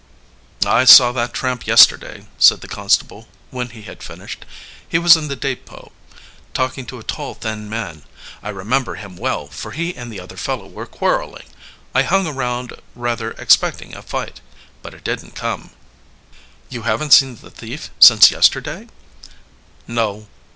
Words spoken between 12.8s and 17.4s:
rather expecting a fight. But it didn't come." "You haven't seen